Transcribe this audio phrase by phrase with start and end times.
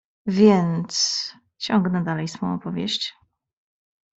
[0.25, 1.23] "Więc,
[1.57, 3.13] ciągnę dalej swą opowieść."